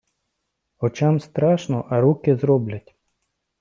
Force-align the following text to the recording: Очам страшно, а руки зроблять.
Очам 0.79 1.19
страшно, 1.19 1.85
а 1.87 1.99
руки 2.01 2.33
зроблять. 2.33 2.95